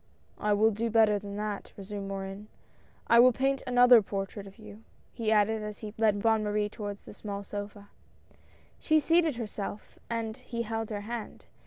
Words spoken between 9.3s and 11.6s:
herself and he held her hand.